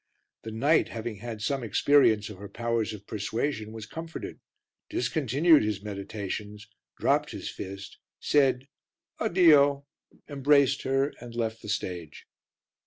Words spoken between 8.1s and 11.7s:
said "Addio," embraced her and left the